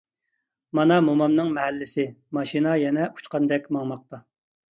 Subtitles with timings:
[0.77, 2.05] مانا مومامنىڭ مەھەللىسى،
[2.39, 4.21] ماشىنا يەنە ئۇچقاندەك ماڭماقتا.